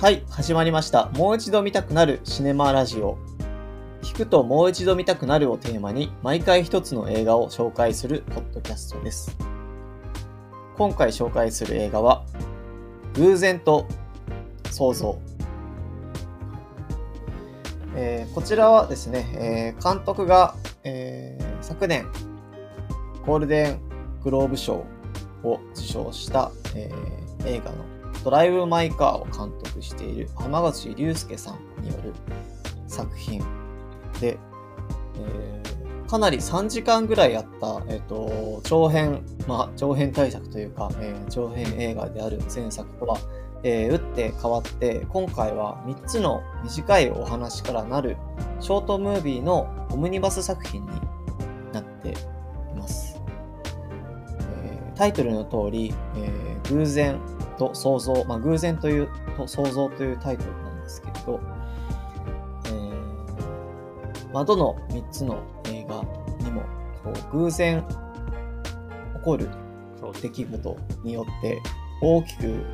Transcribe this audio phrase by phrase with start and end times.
[0.00, 1.06] はい、始まりました。
[1.16, 3.18] もう一度見たくなるシネマラジオ。
[4.00, 9.36] 聞くともう一度見たくなるをテーマに、毎回一つの映画を紹介するポッドキャストです。
[10.76, 12.24] 今回紹介する映画は、
[13.14, 13.88] 偶然と
[14.70, 15.18] 想像。
[17.96, 20.54] えーこちらはですね、えー監督が、
[20.84, 22.06] えー昨年、
[23.26, 23.80] ゴールデン
[24.22, 24.84] グローブ賞
[25.42, 27.97] を受賞した、えー映画の
[28.28, 32.12] ドライブ・マイ・カーを監督している浜口竜介さんによる
[32.86, 33.40] 作品
[34.20, 34.38] で、
[35.16, 35.68] えー
[36.06, 43.18] かなり3時間ぐらいやった、えっと長編、まあ、長編対策というか、えー長編映画である前作とは、
[43.62, 48.18] えー打って変わって今回は3つの短いお話からなる
[48.60, 50.88] ショートムービーのオムニバス作品に
[51.72, 52.14] なってい
[52.76, 53.18] ます。
[54.40, 57.18] えタイトルの通り、えー偶然
[57.58, 61.40] と想像、まあ、偶然というと想像というタイトルなんですけれど、
[62.66, 66.02] えーまあ、どの3つの映画
[66.44, 66.62] にも
[67.02, 67.84] こう偶然
[69.16, 69.48] 起こる
[70.22, 71.60] 出来事によって
[72.00, 72.64] 大きく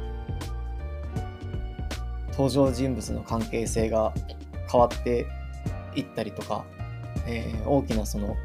[2.33, 4.13] 登場人物の関係性が
[4.71, 5.27] 変わって
[5.95, 6.65] いったりとか、
[7.27, 8.37] えー大きなその、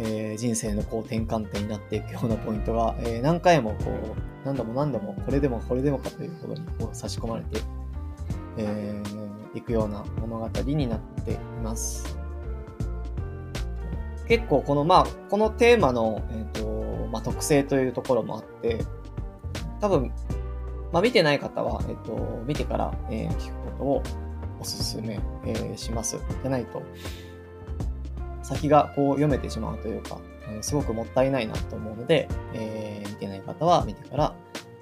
[0.00, 7.60] えー人生のこう転換点になっていくようなポイントが、えー何回もこう何度も何度もこれでもこれでもかということにこう差し込まれて、
[8.56, 12.16] えーいくような物語になっています。
[14.28, 18.84] 結構このまあこのテーマの、えーとまあ、特性というところもあって
[19.80, 20.12] 多分、
[20.92, 24.02] まあ、見てない方は、えっと見てから、えー聞くことを
[24.60, 26.18] おすすめ、えーします。
[26.42, 26.82] でないと
[28.42, 30.18] 先がこう読めてしまうというか、
[30.48, 34.34] えーすごくもったいないなと思うので、えー見てない方は見てから、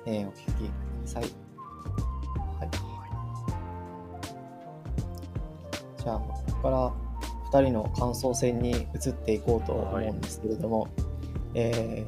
[0.07, 0.63] えーお聞きくだ
[1.07, 1.23] さい。
[1.23, 1.31] はい。
[6.03, 6.93] じゃあ、ここから
[7.61, 10.89] 2人の感想戦に移っていこうと思うんですけれども、
[11.55, 12.05] え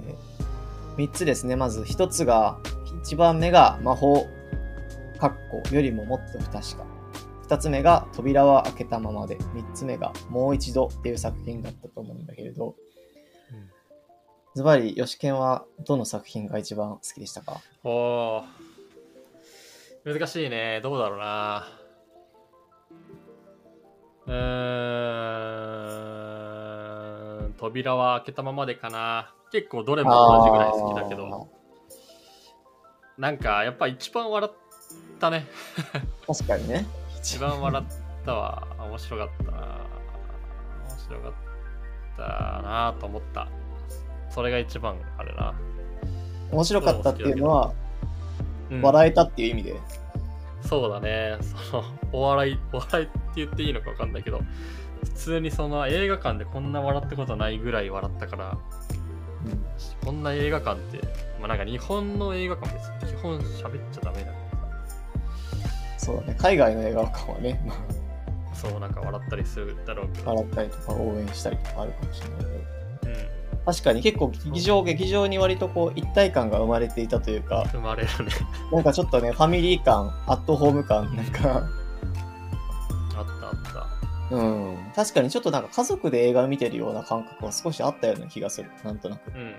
[0.96, 1.56] 3つですね。
[1.56, 2.58] まず1つが、
[3.04, 4.26] 1番目が魔法、
[5.18, 6.84] かっこよりももっと不確か。
[7.48, 12.87] 2つ目が扉は開けたままで、3つ目がもう一度っていう作品だったと思うんだけれど、うん
[14.54, 17.60] ズバリ、吉健はどの作品が一番好きでしたか？
[17.84, 18.44] おー
[20.04, 20.80] 難しいね。
[20.82, 21.68] どうだろうな。
[24.26, 24.34] うー
[27.48, 27.54] ん。
[27.58, 29.32] 扉は開けたままでかな。
[29.52, 31.48] 結構どれも同じぐらい好きだけど。
[33.16, 34.52] なんかやっぱ一番笑っ
[35.20, 35.46] たね。
[36.26, 36.86] 確かにね。
[37.20, 37.84] 一番笑っ
[38.24, 38.66] たわ。
[38.78, 39.58] 面白かったな。
[40.88, 41.32] 面白かっ
[42.16, 42.22] た
[42.62, 43.48] なと思った。
[44.30, 45.54] それが一番あれな。
[46.52, 47.72] 面白かったっていうのは、
[48.70, 49.76] うん笑えたっていう意味で。
[50.60, 51.38] そうだね。
[51.70, 54.42] その、お笑い、お笑いって言っていいのか分かんないけど、
[55.04, 58.58] 普通にその映画館でこんな笑ったことないぐらい笑ったから、
[59.46, 59.64] うん
[60.04, 61.00] こんな映画館って、
[61.38, 66.36] まあなんか日本の映画館別に基本喋っちゃダメだからそうだね。
[66.38, 67.60] 海外の映画館はね、
[68.52, 72.77] そうなんか笑ったりするだろうけあど、笑ったりとか応援したりとかあるかもしれないけど。
[73.66, 78.30] うん、確かに結構劇場、劇場に割とこう一体感が生まれていたというか、生まれるね。
[78.72, 81.68] なんかちょっとね、ファミリー感、アットホーム感、なんか、
[83.16, 83.54] あったあっ
[84.30, 84.36] た。
[84.36, 84.76] うん。
[84.94, 88.70] 確かにちょっとなんか家族で映画を見てるような感覚は少しあったような気がする。
[88.84, 89.28] なんとなく。
[89.28, 89.54] うんうんうんうん。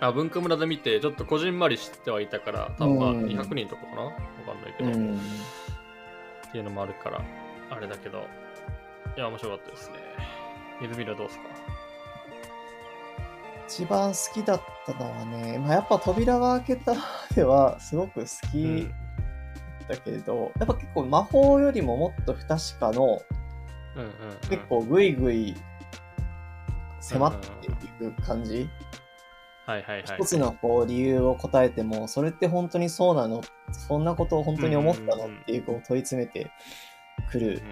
[0.00, 4.02] あ、文化村で見て、ちょっとこじんまりしてはいたから、多分まあうん200人とかかな？
[4.02, 4.18] わか
[4.52, 4.90] んないけど。
[4.90, 5.16] うん。
[5.16, 7.20] っていうのもあるから、
[7.70, 8.18] あれだけど、
[9.16, 9.96] いや、面白かったですね。
[10.80, 11.44] ゆずみるどうですか？
[13.68, 16.94] 一番好きだったのはね、まあ、やっぱ扉が開けた
[17.34, 18.88] ではすごく好き
[19.88, 23.22] だけれど、やっぱ結構魔法よりももっと不確かの、
[23.96, 24.12] うんうん、うん。
[24.48, 25.56] 結構グイグイ
[27.00, 28.68] 迫っていく感じ、
[29.66, 30.04] はいはいはい。
[30.18, 33.42] 一つのこう理由を答えても、それって本当にそうなの？
[33.72, 35.14] そんなことを本当に思ったの？
[35.14, 35.40] うんうんうん。
[35.40, 36.50] っていうこう問い詰めて
[37.30, 37.62] くる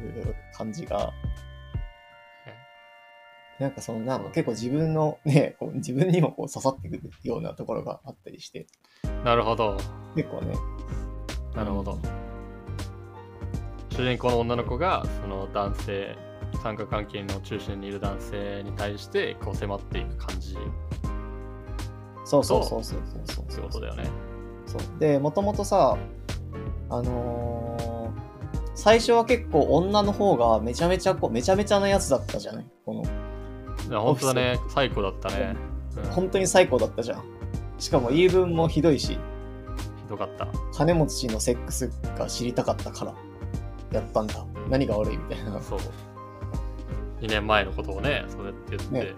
[0.00, 0.34] うんうん。
[0.52, 1.12] 感じが、
[3.62, 8.66] なんかそのなんか結構自分のね、こう自分にもこう刺さってくるようなところがあったりして、
[9.24, 9.78] なるほど。
[10.16, 10.54] 結構ね、
[11.54, 11.96] なるほど。
[13.90, 16.16] 主人公の女の子が、その男性、
[16.62, 20.56] 参加関係の中心にいる男性に対して、こう迫っていく感じ。
[22.24, 23.44] そうそうそうそうそう。
[23.44, 24.04] ってそうことだよね。
[24.66, 24.80] そう。
[24.98, 25.96] で、もともとさ、
[26.90, 27.92] あのー
[28.74, 32.66] 最初は結構女の方がめちゃめちゃこう、めちゃめちゃなやつだったじゃない？
[32.86, 33.04] この、
[33.92, 34.58] いや本当だね。
[34.70, 35.54] 最高だったね。
[35.54, 35.72] うん
[36.12, 37.24] 本当に最高だったじゃん。
[37.78, 39.18] しかも言い分もひどいし、ひ
[40.08, 40.48] よかった。
[40.72, 43.14] 金持ちのセックスが知りたかったから
[43.92, 44.46] やったんだ。
[44.70, 45.60] 何が悪いみたいな。
[45.60, 45.78] そう。
[47.20, 48.94] 2年前のことをね、そうやって言って。
[48.94, 49.14] ね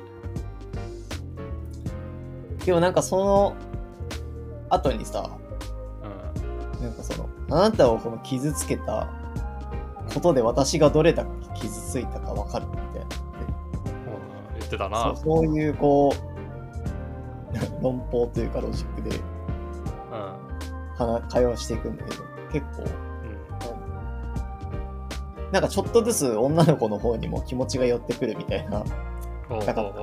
[2.66, 3.54] でもなんかその
[4.70, 5.30] 後にさ、
[6.02, 6.82] うん。
[6.82, 9.08] なんかその、あなたをこの傷つけた
[10.12, 11.24] ことで私がどれだ
[11.54, 13.24] け傷ついたかわかるみたいな。
[14.64, 15.16] ってたそなう。
[15.16, 16.14] そういうこう、
[17.82, 19.22] 論法というかロジックでうん。
[20.96, 22.22] 話会話していくんだけど、
[22.52, 22.84] 結構、う
[25.48, 25.52] ん。
[25.52, 28.84] なんかちょっとずつ女の子の方にも気持ちが寄ってくるみたいな。
[29.50, 30.00] なかった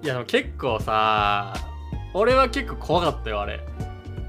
[0.00, 1.52] いやでも結構さ
[2.14, 3.60] 俺は結構怖かったよあれ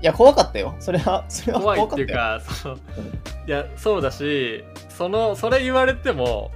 [0.02, 0.76] いや、怖かったよ。
[0.80, 1.94] それは、それは怖いったよ。
[1.94, 6.52] っていうかそのいやそうだしそのそれ言われても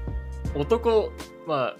[0.56, 1.12] 男
[1.48, 1.76] まあ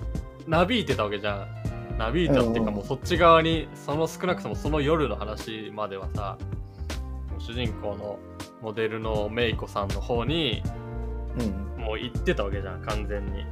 [0.48, 1.48] なびいてたわけじゃ
[1.94, 6.38] んなびいたっていうかうんもうそっち側にその少なくともその夜の話まではさ
[7.38, 8.20] 主人公の
[8.62, 10.64] モデルのメイコさんの方に
[11.40, 11.84] うん。
[11.84, 13.46] もう行ってたわけじゃん完全に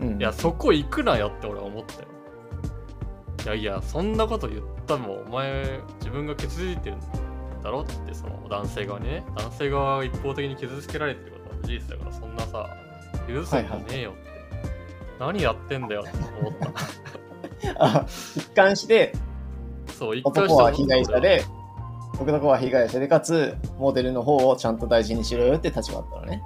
[0.00, 0.20] うん。
[0.20, 2.08] いや、そこ行くなよって俺は思ったよ。
[3.44, 7.00] いやいや、そんなこと言ったのも、お前、自分が傷ついてるん
[7.62, 12.68] だろって、その男性側にね、男性側が一方的に傷つけられてることは事実だから、そんなさ、
[13.26, 14.22] 傷ついてねえよって。
[15.18, 16.10] 何やってんだよって
[16.40, 16.72] 思った。
[17.78, 19.12] あ、一貫して、
[19.86, 21.44] そう、一回男は被害者で、
[22.20, 26.42] 男は被害者で、かつ、モデルの方をちゃんと大事にしろよって立場だったのね。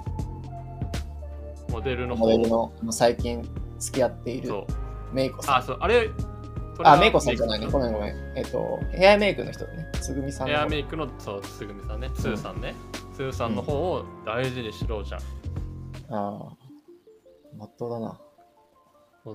[1.71, 3.47] モデルのモ方デルの最近
[3.79, 4.51] 付き合っている。
[5.11, 5.55] メイコさん。
[5.57, 6.09] あ、そう、あれ、
[6.83, 7.67] あ、メイコさんじゃないね。
[7.67, 8.15] ごめんごめん。
[8.35, 9.87] えっと、ヘアメイクの人だね。
[10.01, 10.53] つぐみさんの。
[10.53, 12.75] ヘアメイクの、そう、つぐみさんね、スーさんね。
[13.13, 15.21] スーさんの方を大事にしろじゃん。
[16.13, 16.56] ああ。
[17.57, 18.19] まっとうだな。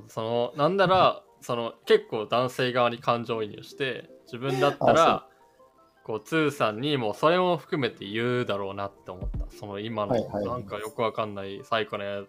[0.09, 5.27] そのなんなら その結構男性側に感情移入して自分だったあら
[6.05, 9.51] こうツーさんにもそれも含めて言うだろうなって思った。
[9.51, 12.23] その今のなんかよくわかんない最高のや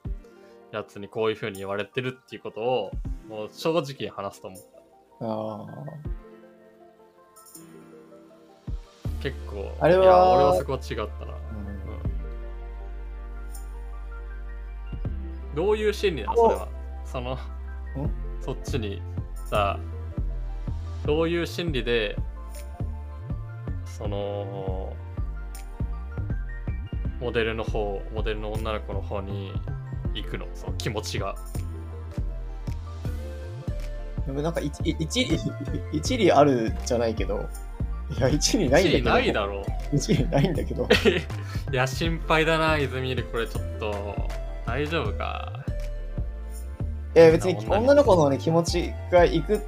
[0.71, 2.91] やつにこういう風に言われてるっていうことを
[3.29, 4.73] もう正直に話すと思った。
[5.21, 6.03] あ
[9.21, 11.33] 結構あれは俺はそこは違ったな、
[15.55, 16.35] どういう心理なの？
[16.35, 16.67] それは。
[17.05, 17.37] その
[18.41, 19.01] そっちに
[19.49, 19.79] さ
[21.05, 22.17] どういう心理で
[23.85, 24.93] その
[27.19, 29.53] モデルの方モデルの女の子の方に
[30.13, 30.47] 行くの？
[30.53, 31.35] その気持ちが。
[34.25, 35.39] でもなんか一一一理
[35.91, 37.45] 一理あるじゃないけど、
[38.17, 39.09] いや、一理ないんだけど。
[39.09, 39.65] ないだろ。
[39.93, 40.83] 一理ないんだけど。
[40.83, 40.87] う
[41.73, 44.15] いや心配だな泉でこれちょっと
[44.73, 45.51] 大丈夫か？
[47.15, 49.61] いや、別に女の子女のね、気持ちがいくっ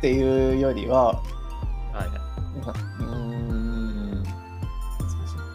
[0.00, 1.22] ていうよりは、は
[2.04, 2.06] い。
[3.00, 4.24] うーん。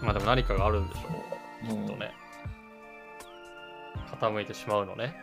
[0.02, 1.02] まあでも何かがあるんでしょ
[1.74, 1.76] う。
[1.76, 2.14] うんきっとね。
[4.22, 5.14] 傾いてしまうのね。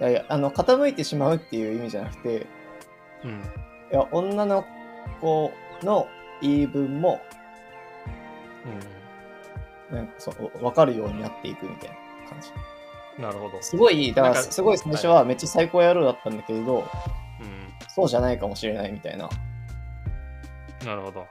[0.00, 2.48] いやいや、あの、傾いてしまうっていう意味じゃなくて、
[3.22, 3.30] うん。
[3.30, 4.64] いや、女の
[5.20, 5.52] 子
[5.84, 6.08] の
[6.42, 7.20] 言い分も、
[8.66, 9.03] うん
[9.94, 11.96] なんかそう、分かるようになっていくみたいな
[12.30, 12.50] 感じ。
[13.22, 13.62] なるほど。
[13.62, 16.84] すごい、だから、すごい最初はめっちゃ最高野郎だったんだけれど、うん。
[17.88, 19.28] そうじゃないかもしれないみたいな。
[20.84, 21.26] なるほど。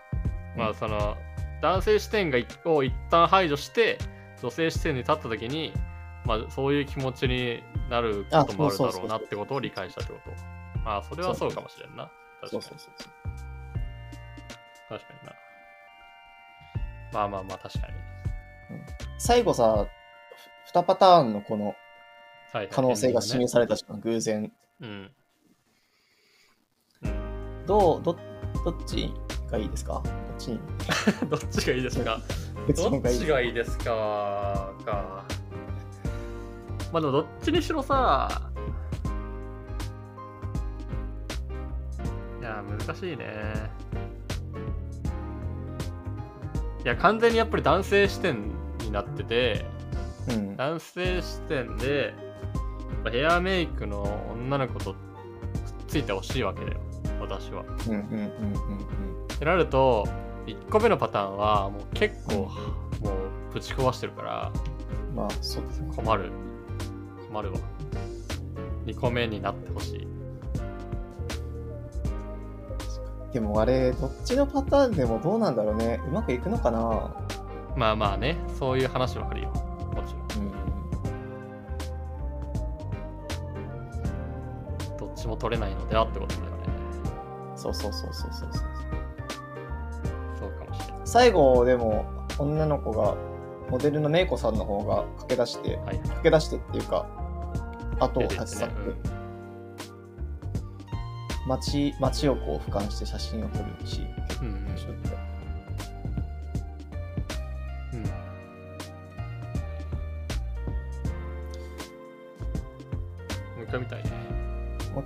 [0.56, 1.18] まあその
[1.62, 3.98] 男性視点がいを一旦排除して
[4.42, 5.74] 女性視点に立った時に、
[6.26, 10.32] まあ、そういう気持ちになることもあるだろうなってことを理解したってこと。
[10.84, 12.12] まあそれはそうかもしれんな。
[12.42, 12.64] 確かに。
[14.90, 15.34] 確かにな。
[17.14, 18.13] まあまあまあ確かに。
[19.18, 19.88] 最後さ、
[20.74, 21.76] 2パターンのこの
[22.72, 24.52] 可能性が示されたじゃん、偶然。
[24.82, 25.12] うん。
[27.04, 27.66] うん。
[27.66, 28.18] どう、ど、
[28.66, 29.12] どっち
[29.52, 30.02] がいいですか？
[30.04, 30.60] どっちに？
[31.30, 32.20] どっちがいいですか？
[32.68, 34.74] どっちがいいですか？
[34.80, 35.26] かか。
[36.92, 38.52] まあでもどっちにしろさ。
[42.40, 43.26] いや、難しいね。
[46.84, 48.53] いや、完全にやっぱり男性視点に
[48.94, 49.66] なってて、
[50.30, 50.56] うん。
[50.56, 52.14] 男性視点で、
[53.12, 54.98] ヘアメイクの女の子とくっ
[55.88, 56.80] ついてほしいわけだよ、
[57.20, 57.64] 私は。
[57.88, 60.08] うんうんうんうんってなると
[60.46, 62.50] 1個目のパターンはもう結構も
[63.50, 64.52] うぶち壊してるから
[65.10, 65.16] うん。
[65.16, 65.92] まあ、そうですね。
[65.96, 66.32] 困る
[67.28, 67.60] 困るわ
[68.86, 70.08] 2個目になってほしい
[73.34, 76.00] でもあれ、どっちのパターンでもどうなんだろうね。
[76.08, 77.16] うまくいくのかな
[77.76, 80.52] まあまあねそういう話もあるよもちろんうん。
[84.98, 86.54] どっちも取れないのではってことだよね
[87.64, 88.64] そうそうそうそうそうそう。
[90.38, 91.02] そうかもしれない。
[91.06, 92.06] 最後、でも、
[92.38, 93.16] 女の子が、
[93.70, 96.00] モデルのメイコさんの方が駆け出して、はい。
[96.00, 97.06] 駆け出してっていうか、
[98.00, 98.76] 後を立ち去って、
[101.48, 104.02] 街街をこう俯瞰して写真を撮るし、
[104.42, 104.56] うん。
[104.56, 104.68] っ
[105.04, 105.12] た。
[105.12, 105.33] うん。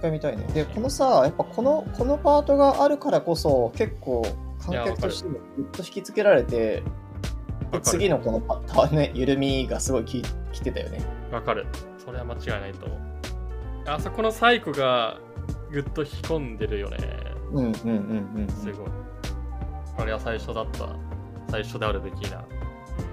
[0.09, 0.43] 回見たいね。
[0.53, 4.23] で、このさ、やっぱこの、このパートがあるからこそ、結構
[4.59, 6.83] 観客としてもぐっと引きつけられて、
[7.81, 10.99] 次のこのパターンね、緩みがすごいききてたよね。
[11.31, 11.65] わかる。
[12.03, 12.99] それは間違いないと思う。
[13.87, 15.19] あそこのサイコが
[15.71, 16.97] ぐっと引き込んでるよね。
[17.51, 18.87] うんうんうんうん、すごい。
[19.97, 20.89] あれは最初だった。
[21.49, 22.43] 最初であるべきな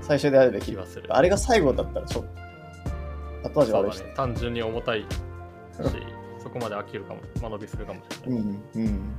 [0.00, 0.74] 最初であるべき気。
[0.74, 1.06] がする。
[1.14, 2.24] あれが最後だったらちょっ
[3.42, 4.12] と後味悪いしね。
[4.16, 5.06] 単純に重たいし、
[6.44, 8.40] そこまで飽きるかも、間延びするかもしれない。
[8.40, 9.14] うんうん。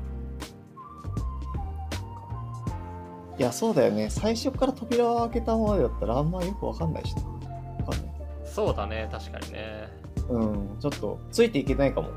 [3.38, 4.10] いや、そうだよね。
[4.10, 7.24] 最初から扉を開けたままだったらあんまよくわかんないしな。
[7.24, 8.16] わかんない。
[8.46, 9.90] そうだね、確かにね。
[10.30, 12.10] うん、ちょっとついていけないかも。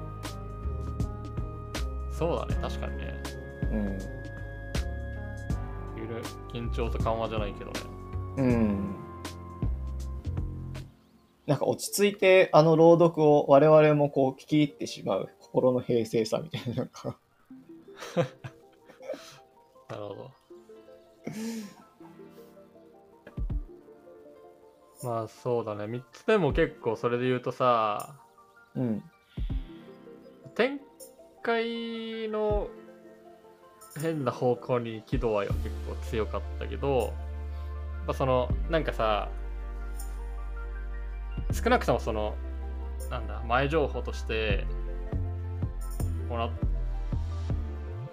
[2.12, 3.23] そうだね、確かにね。
[3.73, 3.99] うん。
[6.53, 7.81] 緊張と緩和じゃないけどね。
[8.37, 8.97] うん。
[11.49, 17.17] なんか落ち着いてあの朗読を我々もこう聞き入ってしまう心の平静さみたいななんか
[19.88, 20.31] なるほど。
[25.02, 28.17] まあそうだね、3つ目も結構それで言うとさ、
[28.75, 29.02] うん。
[30.55, 30.81] 展
[31.43, 32.69] 開の
[33.99, 37.11] 変な方向に喜怒哀は結構強かったけど、やっ
[38.09, 39.28] ぱその、なんかさ、
[41.52, 42.35] 少なくともその、
[43.11, 44.67] なんだ、前情報として、
[46.28, 46.50] もらっ、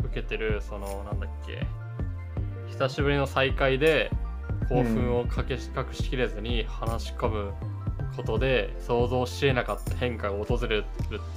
[0.06, 1.66] 受けてる、その、なんだっけ、
[2.70, 4.12] 久しぶりの再会で、
[4.70, 7.54] 興奮をかけし隠しきれずに話し込む
[8.16, 10.86] ことで、想像し得なかった変化が訪れる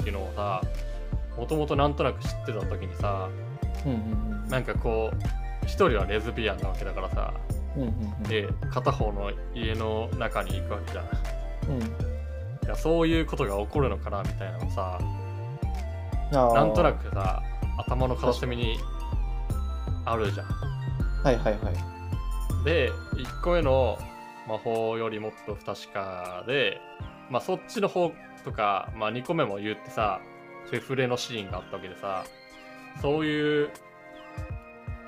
[0.01, 0.63] っていうのをさ、
[1.37, 3.29] もともとなんとなく知ってた時にさ、
[3.85, 3.95] うんう
[4.47, 4.49] ん。
[4.49, 5.17] なんかこう、
[5.65, 7.35] 一人はレズビアンなわけだからさ、
[7.77, 8.23] うんうんうん。
[8.25, 11.38] で、片方の家の中に行くわけじゃん。
[11.69, 12.69] いうん。
[12.69, 14.99] やそういうことが起こるのかなみたいなのさ、
[16.33, 17.43] なんとなくさ、
[17.79, 18.79] 頭の片隅に
[20.05, 20.47] あるじゃん。
[21.23, 22.65] はいはいはい。
[22.65, 23.99] で、1個目の
[24.47, 26.81] 魔法よりもっと不確かで、
[27.31, 28.13] まあそっちの方
[28.45, 30.21] とか、まあ2個目も言ってさ、
[30.71, 32.25] セフレのシーンがあったわけでさ、
[33.01, 33.71] そういう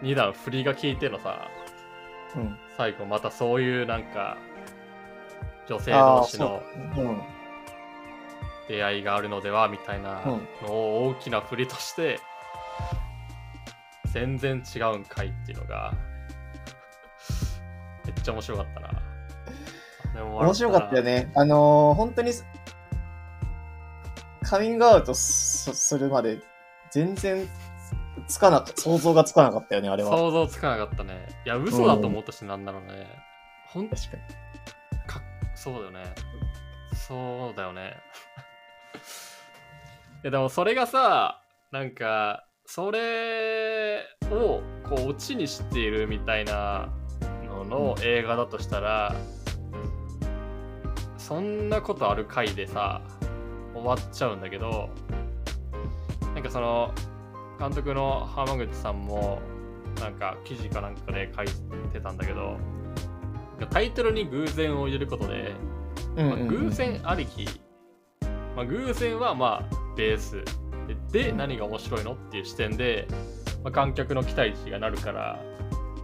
[0.02, 1.48] 2段振りが効いてのさ、
[2.36, 2.56] うん。
[2.76, 4.38] 最後またそういうなんか、
[5.70, 6.60] 女性同士の
[8.66, 12.18] 出会いがあるのではみたいなうんのを大きな振りとして、
[14.12, 15.94] 全然違うんかいっていうのが、
[18.04, 20.24] めっちゃ面白かったな。
[20.24, 21.02] 面白かったよ。
[21.04, 22.32] ねあのー本当に
[24.42, 26.40] カミングアウトすするまで
[26.90, 27.48] 全然
[28.26, 31.28] つかなか想像がつかなかったよねあれは想像つかなかったね。
[31.46, 33.06] いや、嘘だと思ったし、なんだろうね。
[33.68, 34.49] ほんと確かにか
[35.62, 36.14] そうだよね。
[36.94, 37.98] そうだよね。
[40.24, 46.88] いや、でもそれがさ、なんか、それをこうオチにしているみたいな
[47.44, 49.14] のの映画だとしたら、
[51.18, 53.02] そんなことある回でさ、
[53.74, 54.88] 終わっちゃうんだけど、
[56.34, 56.94] なんかその、
[57.58, 59.42] 監督の浜口さんも、
[60.00, 61.46] なんか記事かなんかで書い
[61.92, 62.56] てたんだけど、
[63.66, 65.54] タイトルに偶然を入れることで、
[66.16, 67.46] まあ偶然ありき、
[68.56, 70.44] まあ、偶然はまあベース。
[71.12, 73.06] でで何が面白いのっていう視点で、
[73.62, 75.40] まあ、観客の期待値がなるから。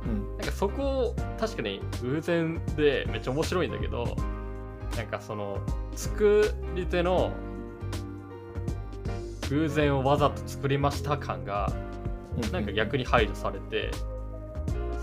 [0.04, 0.36] うん。
[0.36, 4.16] なんかそこを確かに偶然でめっちゃ面白いんだけど
[4.96, 5.58] なんかその
[5.94, 7.32] 作り手の
[9.50, 11.72] 偶然をわざと作りました感が
[12.40, 12.52] うん。
[12.52, 13.90] なんか逆に排除されて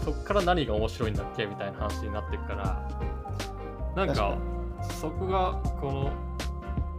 [0.04, 2.90] そっから何が面白いんだっけみたいな話になっていくから
[3.96, 4.38] なん確か
[4.78, 6.12] かそこがこの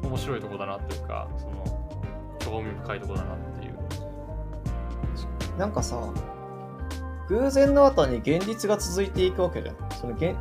[0.08, 2.02] 面白いとこだなっていうかその
[2.38, 3.74] 興味深いとこだなっていう。
[5.58, 6.00] なんかさ
[7.28, 9.76] 偶然の後に現実が続いていくわけじゃん。
[9.90, 10.34] その現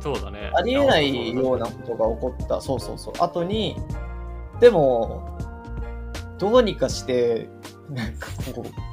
[0.00, 0.50] そうだね。
[0.54, 2.60] ありえないようなことが起こった。
[2.60, 3.14] そうそうそう。
[3.18, 3.76] 後に
[4.60, 5.38] でも
[6.38, 7.48] どうにかして
[7.90, 8.87] なんかこう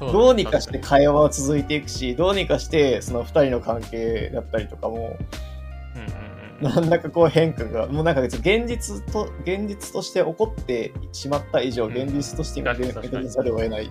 [0.00, 6.74] どうにかして会話は続いていくし、どうにかしてその2人の関係だったりとかも、うんうんうん。
[6.74, 13.90] なんだかこう変化が、もうなんか別に現実と、現実として起こってしまった以上、うん現実として今確かに受け止めざるを得ない。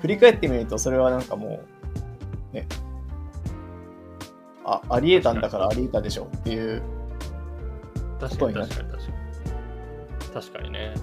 [0.00, 1.60] 振り返ってみると、それはなんかも
[2.52, 2.66] う、ね、
[4.64, 6.82] あ、ありえたんだからありえたでしょっていう、
[8.20, 10.34] 確かに確かに確かに。
[10.34, 10.94] 確かにね。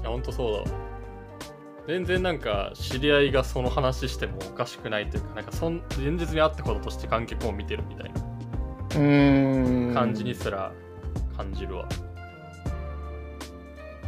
[0.00, 0.64] いや、ほんとそうだわ。
[1.86, 8.24] 全然なんか知り合いがその話してもおかしくないというか、なんかそん現実にあったこととして観客を見てるみたいな。
[9.94, 10.72] 感じにすら
[11.36, 11.88] 感じるわ。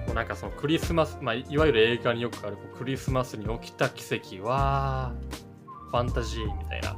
[0.06, 5.12] もうなんかそのクリスマス、まあ、いわゆる映画によくあるクリスマスに起きた奇跡は
[5.90, 6.96] ファンタジーみたいな。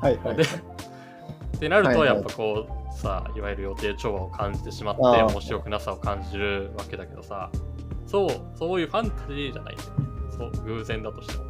[0.00, 0.36] はいはい。
[0.36, 7.50] でってなるとはいはいやっぱこうさいわゆる予定調和を感じてしまって面白くなさを感じるわけだけどさ
[8.04, 10.11] そうそういうファンタジーじゃないんだよね
[10.50, 11.44] 偶然だとしても。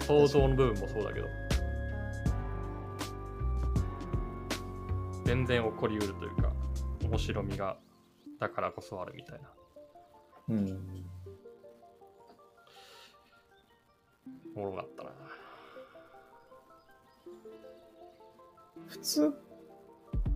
[0.00, 1.28] 想像の部分もそうだけど。
[5.24, 6.52] 全然起こりうるというか
[7.02, 7.78] 面白みが
[8.38, 9.48] だからこそあるみたいな。
[10.50, 11.04] うん。
[14.54, 15.10] おもろかったな。
[18.86, 19.34] 普通、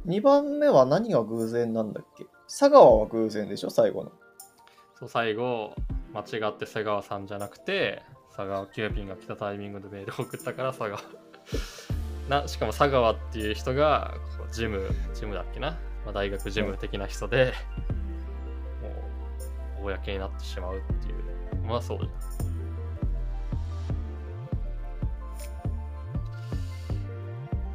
[0.06, 2.24] 2番目は何が偶然なんだっけ？
[2.46, 3.70] 佐川は偶然でしょ？
[3.70, 4.12] 最後の。
[4.98, 5.74] そう最後
[6.14, 8.02] 間違って瀬川さんじゃなくて
[8.34, 10.98] 佐川急便が来たタイミングでメールを送ったから佐川。
[12.28, 15.70] なしかも佐川っていう人がこうジムジムだっけな、
[16.04, 17.54] まあ、大学ジム的な人で、
[19.80, 21.64] もう公になってしまうっていう。
[21.66, 22.08] まあそうじゃ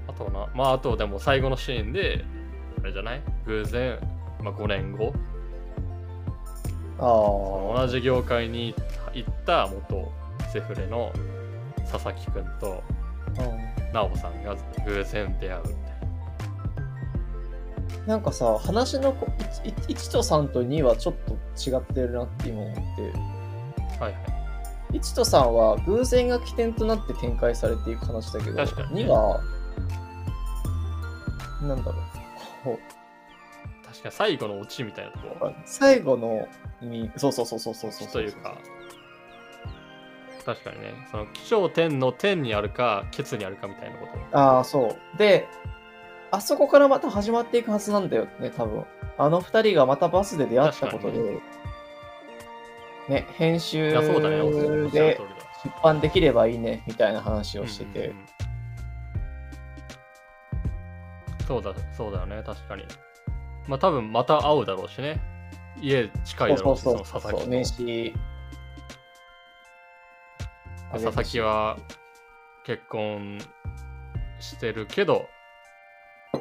[0.08, 2.24] あとなまああとでも最後のシーンで
[2.80, 3.22] あれじゃない？
[3.46, 4.00] 偶然、
[4.42, 5.14] まあ、5年後？
[6.98, 8.76] 同じ業界に
[9.14, 10.12] 行った元
[10.52, 11.12] セフレの
[11.92, 12.84] 佐々木くんと
[13.30, 13.74] うん。
[13.94, 15.78] 奈緒さんが偶然出会うみたい
[18.08, 18.18] な。
[18.18, 19.28] んかさ、話のこ
[19.64, 21.34] いい1と3と2はちょっと
[21.70, 22.82] 違ってるなって今思って、
[24.00, 24.00] な。
[24.00, 24.20] はいは
[24.92, 24.98] い。
[24.98, 29.04] 1と3は偶然が起点となって展開されていく話だけど、確かにね。
[29.06, 29.42] 2は、
[31.62, 32.04] なんだろう、
[32.64, 32.80] こ
[34.04, 36.48] 確かに最後のオチみたいなとこう最後の
[36.82, 38.58] に、そうそうそうそうそうそうというか、
[40.46, 44.38] 確かにね、その気象点の点にあるか、ケツにあるかみたいなこと。
[44.38, 45.18] ああ、そう。
[45.18, 45.48] で、
[46.32, 48.84] あそこからまた始まっていくはずなんだよね、多分。
[49.18, 51.44] あの二人がまたバスで出会ったことで、確か
[53.10, 54.02] ね、編い集でだ。
[54.02, 58.14] 出版できればいいね、みたいな話をしてて。
[61.48, 62.84] そうだ、そうだよね、確かに。
[63.68, 65.22] まあ多分また会うだろうしね。
[65.82, 67.50] 家近いだろうし、その佐々木と。
[67.50, 68.14] 年始。
[70.92, 71.78] 佐々木は
[72.66, 73.40] 結婚
[74.40, 75.30] してるけど、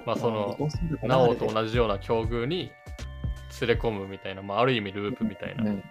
[0.05, 0.59] まあその、
[1.03, 1.55] なおとじ。
[1.55, 2.71] 同じような境遇に
[3.61, 5.83] 連れ込むみたいな、まあある意味ループみたいな、うん。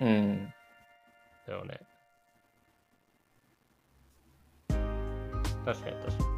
[0.00, 0.54] うん。
[1.46, 1.80] だよね。
[5.64, 6.37] 確かに確かに。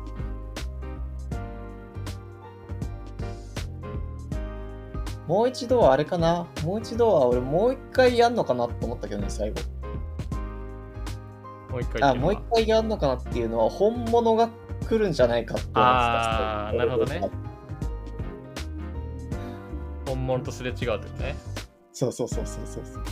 [5.30, 6.48] もう一度はあれかな？
[6.64, 9.60] もう一度は俺もう一回やんのかなと思ったけどね、最後。
[11.70, 14.48] もう一回あ、もう一回やんのかなっていうのは本物が
[14.88, 17.30] 来るんじゃないかって思ってたあーなるほどね。
[20.04, 21.36] 本物とすれ違うってことね。
[21.92, 23.02] そうそうそうそうそうそう。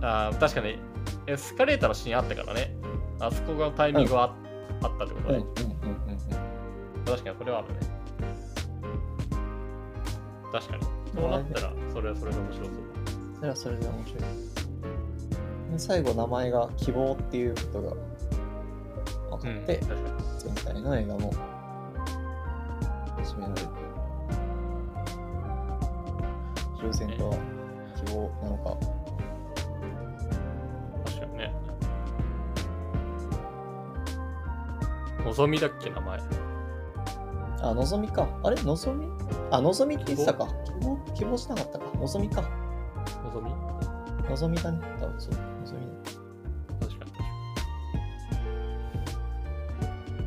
[0.00, 0.78] あー確かに
[1.26, 2.72] エスカレーターのシーンあったからね。
[3.18, 4.32] あそこがタイミングは
[4.80, 5.38] あ,、ったってことね。
[5.38, 7.04] うんうんうんうんうん。
[7.04, 7.99] 確かにそれはあるね。
[10.52, 10.82] 確かに。
[11.14, 12.74] そうなったらそれはそれで面白そう
[13.36, 14.20] それはそれで面白い。
[15.72, 19.48] で最後、名前が希望っていうことが分だ。
[19.48, 20.04] うん、かって、確かに。
[20.38, 21.32] 全体の映画も
[23.16, 23.68] 始められる。
[26.78, 27.36] 終戦とは
[28.04, 28.76] 希望なのか。
[31.04, 31.52] 確かにね。
[35.24, 36.49] のぞみだっけ名前。
[37.62, 38.28] あ、のぞみか。
[38.42, 38.62] あれ？
[38.62, 39.06] のぞみ？
[39.50, 40.48] あ、のぞみって言ってたか。
[41.14, 41.36] 希望？
[41.36, 41.84] しなかったか。
[41.96, 42.42] のぞみか。
[43.22, 43.50] のぞみ？
[44.28, 44.80] のぞみだね。
[44.98, 45.34] 多分そう。
[45.34, 46.86] のぞみだ。
[46.86, 47.12] 確かに。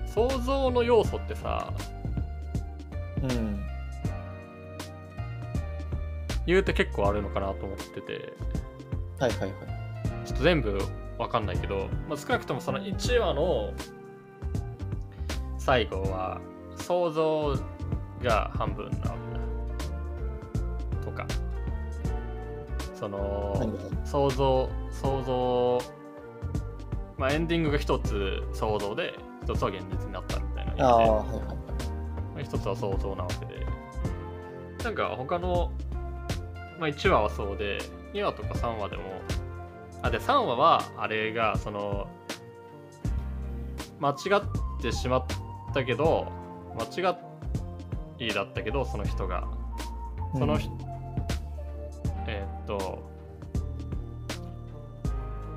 [0.07, 1.73] 想像の要素ってさ、
[3.23, 3.63] うん。
[6.45, 8.33] 言うて結構あるのかなと思ってて、
[9.17, 9.51] はいはいはい。
[10.25, 10.77] ちょっと全部
[11.17, 13.73] わかんないけど、まあ、少なくともその1話の
[15.57, 16.41] 最後は
[16.77, 17.55] 想像
[18.21, 19.17] が半分なわ
[21.01, 21.05] けだ。
[21.05, 21.27] とか。
[22.95, 23.53] その
[24.05, 25.79] 想像、想像、
[27.17, 31.17] まあエンディングが一つ想像で、一つは現実になったみたいなはいはい。
[31.17, 33.65] まあ一つは想像なわけで。
[34.83, 35.71] なんか他の、
[36.79, 37.79] まあ、1話はそうで、
[38.13, 39.03] 2話とか3話でも、
[40.01, 42.07] あで3話はあれがその
[43.99, 45.25] 間違ってしまっ
[45.73, 46.27] たけど
[46.75, 47.15] 間違
[48.19, 49.47] いだったけどその人が。
[50.35, 50.71] その人、
[52.27, 53.13] えーっと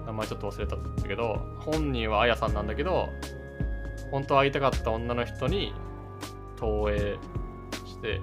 [0.07, 3.09] 名前ちょっと忘れたんだけど本人はあやさんなんだけど
[4.13, 5.73] 本当は会いたかった女の人に
[6.57, 6.99] 投影
[7.85, 8.21] して、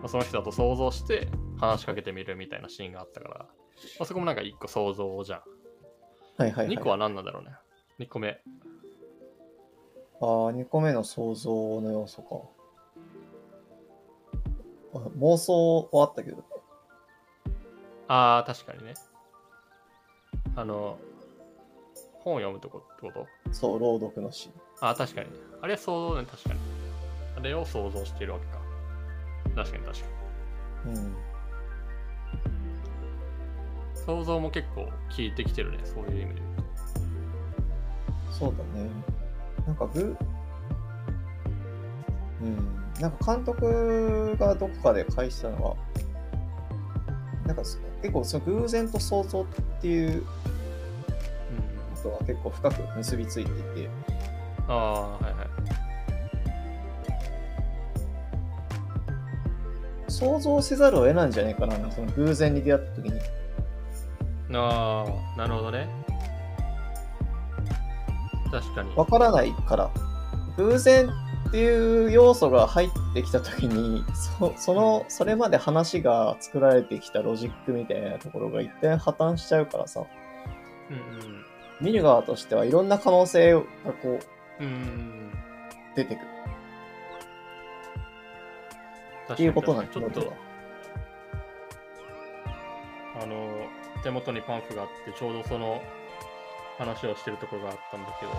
[0.00, 3.46] まあ、その人だと想像して話しかけてみるみたいなシーンがあったから、ま
[4.00, 5.40] あ、そこもなんか1個想像じゃん。
[6.36, 6.76] はいはい、はい。
[6.76, 7.50] 2個は何なんだろうね。
[8.00, 8.40] 2個目
[10.24, 12.36] ああ、2個目の想像の要素か。
[14.94, 16.44] あ妄想はあったけど、
[18.08, 18.94] ああ確かにね
[20.54, 20.98] あの
[22.20, 23.26] 本を読むとこってこと？
[23.52, 24.54] そう、朗読のシーン。
[24.80, 25.28] ああ確かに
[25.60, 26.60] あれは想像ね確かに
[27.36, 28.58] あれを想像しているわけか
[29.56, 30.06] 確かに確か
[30.86, 31.16] にうん。
[33.94, 36.42] 想像も結構効いてきてるねそういう意味で
[38.30, 38.88] そうだね。
[39.66, 40.16] なんかぐ、
[42.42, 42.56] うん。
[43.00, 45.76] なんか監督がどこかで返したのは、
[47.46, 49.44] なんかそ結構その偶然と想像っ
[49.80, 50.22] ていう
[52.02, 53.90] ことが結構深く結びついていて、
[54.68, 55.32] ああはいはい
[60.08, 63.20] 想像せざるを得ないんじゃないかな、その偶然に出会った時に。
[64.52, 66.03] ああなるほどね
[68.60, 68.94] 確かに。
[68.94, 69.90] わからないから、
[70.56, 71.08] 偶然
[71.48, 80.04] っていう要素が入ってきたときに、そその、それまで話が作られてきたロジックみたいなところが一点破綻しちゃうからさ、
[80.90, 81.44] うんうん。
[81.80, 84.20] 見る側としてはいろんな可能性がこ
[84.60, 85.32] ううんうん
[85.96, 86.26] 出てくる。
[89.32, 90.26] っていうことなんちょっとだ
[93.22, 93.48] あの
[94.02, 95.80] 手元にパンフがあってちょうどその
[96.78, 98.32] 話をしてるところがあったんだけど。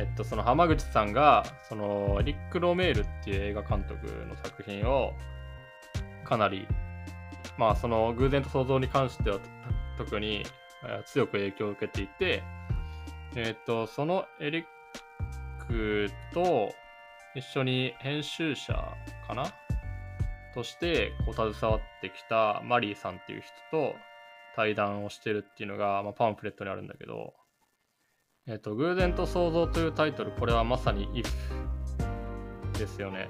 [0.00, 5.12] えっとその浜口さんがそのエリック・ロメールっていう映画監督の作品を
[6.24, 6.68] かなり
[7.56, 9.40] まあその偶然と想像に関しては
[9.96, 10.44] 特に
[11.04, 12.44] 強く影響を受けていて
[13.34, 14.64] えっとそのエリッ
[15.66, 16.72] クと
[17.34, 18.74] 一緒に編集者
[19.26, 19.46] かな？
[20.54, 23.96] としてこう携わってきたマリーさんっていう人と
[24.58, 27.32] 対談をしてるっていうのが、まあ、パンフレットにあるんだけど、
[28.48, 31.28] えっと、偶然と想像というタイトル、これはまさに if
[32.76, 33.28] ですよね。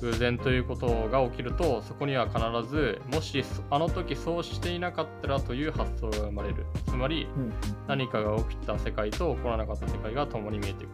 [0.00, 6.64] 偶然ということが起きると、そこには必ず、もしあの時そうしていなかったらという発想が生まれる。
[6.86, 7.52] つまり、うん
[7.88, 10.88] 何かが起きた世界と起こらなかった世界が共に見えてく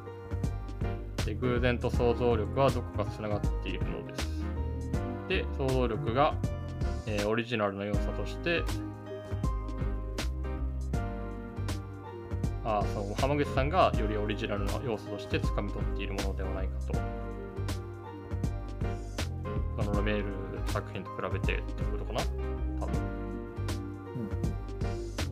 [1.18, 1.26] る。
[1.26, 4.30] で偶然と想像力はどこかつながっているのです。
[5.28, 6.34] で、想像力が、
[7.06, 8.62] えーオリジナルの要素として、
[12.64, 16.98] あその浜口さんがよりオリジナルの要素として掴み取っているものではないかと。
[19.82, 20.24] そのロメール
[20.66, 22.20] 作品と比べてってことかな。
[22.80, 23.00] 多分。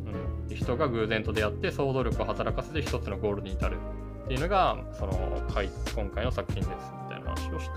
[0.07, 3.77] うん、で人が偶然と出会って想像力を働かせて一つのゴールに至る
[4.25, 5.13] っていうのがその
[5.53, 6.71] 回今回の作品です
[7.05, 7.73] みたいな話をして。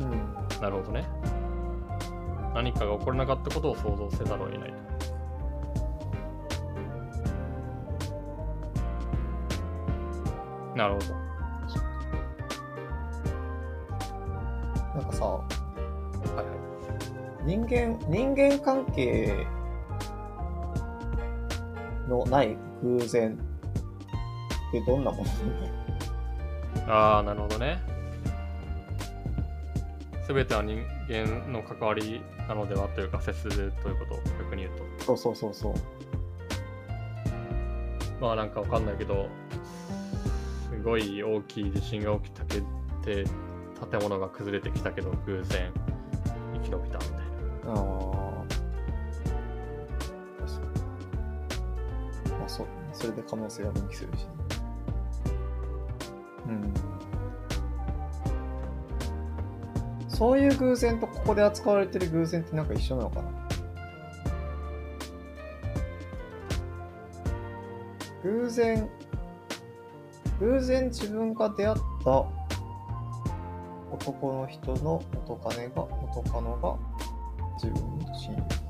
[0.00, 0.60] うんうん。
[0.60, 1.08] なるほどね。
[2.54, 4.83] 何かが起こらなかったことを想像せざるを得ないと
[10.74, 11.14] なるほど。
[14.94, 15.44] なんかさ、は
[16.32, 16.46] いはい。
[17.44, 19.46] 人間、人間関係
[22.08, 23.38] のない偶然
[24.68, 25.30] ってどんなもの
[26.92, 27.80] ああなるほどね。
[30.26, 34.14] 全ては人間の関わりなのではというか接するということ？
[34.14, 35.12] を逆に言うと。
[35.14, 35.74] うそうそうそうそう。
[38.20, 39.28] まあなんかわかんないけど、
[40.70, 42.60] すごい大きい地震が起きたけ
[43.02, 43.24] て、
[43.90, 45.72] 建物が崩れてきたけど、偶然
[46.54, 47.12] 生き延びたみたい
[47.64, 47.72] な。
[47.72, 48.44] ああ。
[50.40, 50.60] 確か
[52.26, 52.38] に。
[52.38, 54.28] まあそう、それで可能性が分岐するし、ね
[56.46, 56.74] うん。
[60.08, 63.30] そういう偶然とここで扱われてる偶然ってなんか一緒なのかな？
[68.22, 68.88] 偶然、
[70.40, 72.26] 偶然自分が出会った
[73.92, 76.76] 男の人の元カネが、元カノが
[77.62, 78.64] 自分の親友。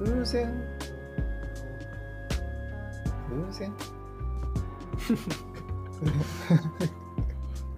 [0.00, 0.52] 偶然？
[3.30, 3.72] 偶然？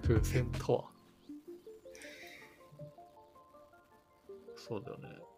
[0.07, 0.85] 偶然 とは。
[4.55, 5.36] そうだよね。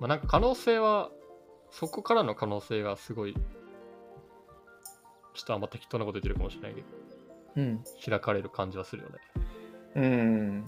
[0.00, 1.10] まあなんか可能性は、
[1.70, 3.40] そこからの可能性がすごい、ちょ
[5.42, 6.86] っとあんま適当なこと言ってるかもしれないけど、
[7.56, 7.84] うん。
[8.04, 9.18] 開かれる感じはするよね。
[9.96, 10.64] うん。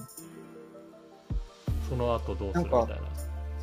[1.89, 2.87] その後どうするみたいな。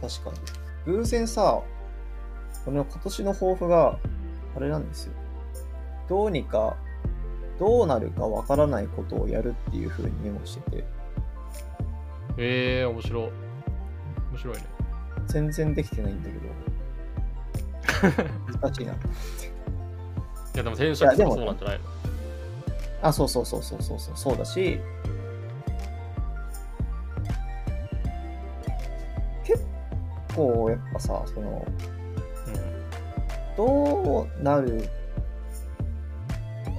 [0.02, 0.38] 確かに。
[0.86, 1.62] 偶然さ、
[2.66, 3.98] 俺の今年の抱負が、
[4.56, 5.13] あれなんですよ。
[6.08, 6.78] どうにか、
[7.60, 10.84] どうなるかわからないことをやるっていう風にメモしてて、
[12.38, 13.24] ええー、面白い。
[14.32, 14.63] 面白いね。
[15.28, 16.36] 全然できてないんだけ
[18.10, 18.12] ど、
[18.62, 18.94] 難しいな。
[20.54, 21.86] いやでも転職もそうなんじゃないの？
[23.02, 24.80] あ、そうそうそうそうそうそう、そうだし、
[29.44, 29.66] 結
[30.36, 31.66] 構やっぱさ、その、
[33.58, 34.88] どうなる、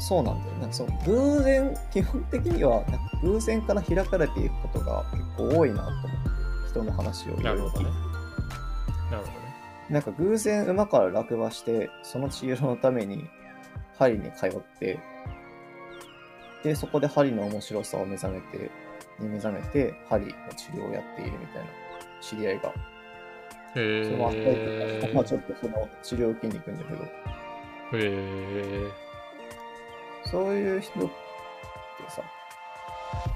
[0.06, 0.56] そうなんだよ。
[0.58, 7.90] なんかその偶然、基本的には、なんか偶然から開かれていくことが結構多いなと思って、人の話をいろいろ聞いてなるほどね。
[9.10, 9.34] なるほどね。
[9.88, 13.24] なんか偶然馬から落馬して、その治療のために
[13.98, 15.00] 針に通って、
[16.62, 18.70] で、そこで針の面白さを目覚めて、
[19.20, 21.68] に目覚めて、針の治療をやっているみたいな
[22.20, 22.74] 知り合いが、
[23.76, 27.08] へその後えまあちょっとその治療を受けに行くんだけど、へ
[27.92, 29.03] え
[30.30, 31.10] そういう人って
[32.08, 32.22] さ、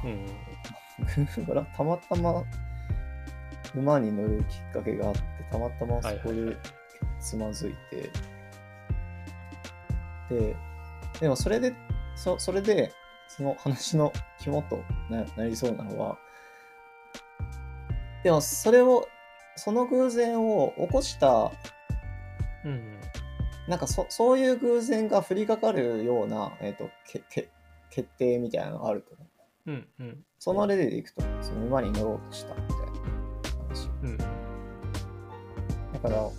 [0.05, 1.55] うん。
[1.55, 2.45] ら たまたま
[3.75, 5.21] 馬に乗るきっかけがあって、
[5.51, 6.57] たまたまそこで
[7.21, 8.11] つまずいて、
[10.35, 10.57] で、
[11.21, 11.75] でもそれで、
[12.17, 12.93] そそれで、
[13.29, 16.19] その話の肝とななりそうなのは、
[18.25, 19.07] でもそれを、
[19.57, 21.53] その偶然を起こした、
[22.65, 23.01] うん。
[23.69, 27.51] なんかそそういう偶然が降りかかるような、えっ、とけけ、
[27.91, 29.29] 決定みたいなのがあると思う。
[29.71, 29.89] うん。
[30.01, 30.25] うん。
[30.39, 32.83] その例でいくと、その馬に乗ろうとしたみたいな
[33.69, 33.91] 話。
[34.03, 34.17] うん。
[34.17, 34.25] だ
[36.01, 36.31] から、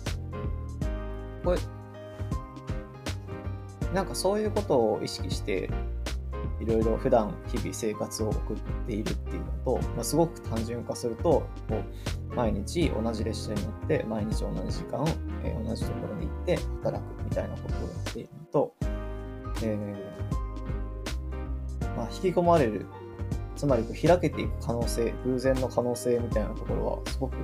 [1.44, 1.58] これ、
[3.94, 5.70] なんかそういうことを意識して、
[6.60, 11.46] いろいろ普段日々生活を送っているっていうのと、まあ、すごく単純化すると、こ
[12.32, 15.04] う毎日同じ列車に乗って、毎日同じ時間、
[15.44, 18.74] えー同じところに行って働くみたいなことをやっているのと、
[19.62, 19.96] えー
[21.96, 22.86] まあ、引き込まれる、
[23.56, 27.34] つまりこう開けていく可能性、偶然の可能性みたいなところは、すごく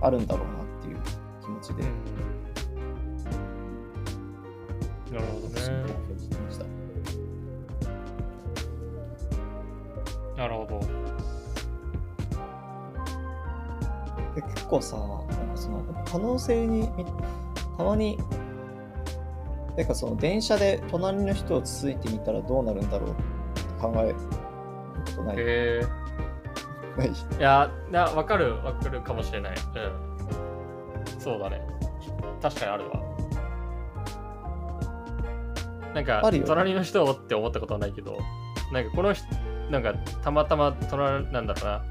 [0.00, 0.96] あるんだろうなっていう
[1.42, 1.82] 気持ちで、
[5.12, 5.60] なるほどね。
[10.36, 10.80] なるほど。
[14.70, 17.04] 構さ、なんかその可能性にみ
[17.76, 18.18] たまに、
[19.76, 23.20] てかその電車で隣の人をつついてみたらどうなるんだろうって
[23.80, 24.20] 考えるこ
[25.16, 25.36] とない。
[25.38, 25.80] へ
[26.96, 27.38] ないえ。
[27.38, 29.52] いや、な、わかる、わかるかもしれない。
[29.52, 31.20] うん。
[31.20, 31.60] そうだね。
[32.40, 33.00] 確かにあるわ。
[35.94, 38.16] なんか隣の人をって思ったことはないけど、
[38.72, 39.26] なんかこの人、
[39.70, 41.84] なんかたまたま隣、なんだろうな、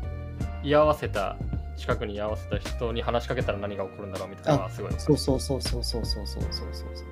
[0.63, 1.37] 居合わせた、
[1.79, 4.91] 近くに居合わせた人に話しかけたら何が起こるんだろうみたいなすごい。
[4.97, 7.03] そうそうそうそうそうそうそうそうそうそ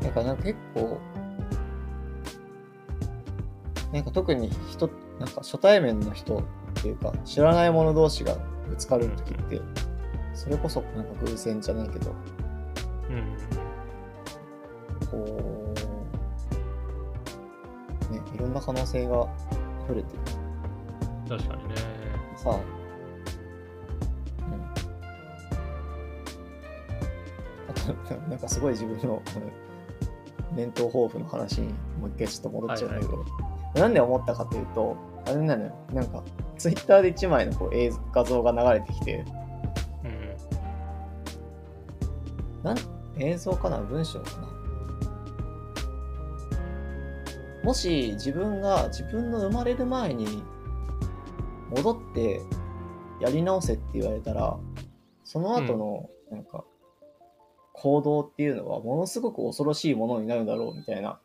[0.00, 0.02] う。
[0.02, 0.98] だからなんか結構、
[3.92, 6.42] なんか特に人、なんか初対面の人っ
[6.82, 8.34] ていうか、知らない者同士が
[8.68, 9.60] ぶつかるときって、
[10.34, 12.12] それこそなんか偶然じゃないけど、
[13.10, 13.36] うん。
[15.08, 15.74] こ
[18.10, 19.28] う、ね、いろんな可能性が。
[21.30, 21.74] 確かにね。
[22.36, 22.58] さあ、
[28.16, 28.26] うん。
[28.30, 29.46] なんかすごい自分の、この
[30.56, 31.68] 念頭抱負の話に
[32.00, 33.24] もう一回ちょっと戻っちゃうんだけど、
[33.74, 36.24] なんで思ったかというと、あれなのよ、なんか、
[36.58, 39.24] ツイッターで1枚のこう映像画像が流れてきて、
[40.04, 40.34] うん。
[42.64, 42.76] なん
[43.18, 43.78] 映像かな？
[43.78, 44.48] 文章かな？
[47.62, 50.42] もし自分が自分の生まれる前に
[51.70, 52.40] 戻って
[53.20, 54.56] やり直せって言われたら
[55.24, 56.64] その後のなんか
[57.72, 61.18] 行動っていうのはものすごく恐ろしいものになるだろうみたいな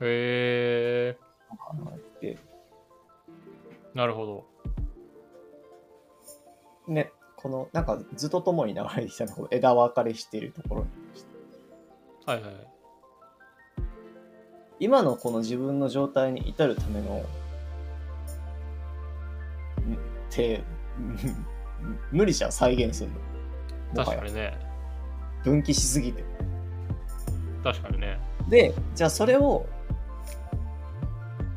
[0.00, 1.26] へえ
[1.78, 2.38] のがあって。
[3.94, 4.46] なるほど。
[6.86, 10.90] ねこのなんか図とともに流れてきたのこう枝分かれしているところに。
[12.26, 12.66] はいはいはい。
[14.78, 17.24] 今のこの自分の状態に至るための、
[22.12, 23.10] 無理じゃん、再現する
[23.94, 24.04] の。
[24.04, 24.58] 確かにね。
[25.44, 26.24] 分岐しすぎて。
[27.62, 28.18] 確かにね。
[28.48, 29.66] で、じゃあそれを、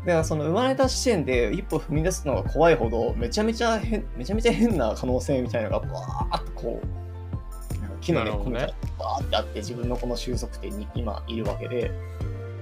[0.05, 11.91] だからその生まれた視点で一歩踏み出すのが怖いほど、めちゃめちゃ変、めちゃめちゃ変な可能性みたいなのが、わーっとこう、なんか木の根っこみたいな、わーってあって、自分のこの収束点に今いるわけで、